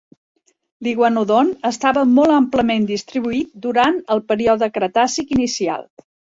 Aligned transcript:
L'iguanodont 0.87 1.51
estava 1.69 2.07
molt 2.15 2.35
amplament 2.39 2.89
distribuït 2.93 3.53
durant 3.69 4.03
el 4.17 4.25
període 4.33 4.73
cretàcic 4.81 5.39
inicial. 5.41 5.89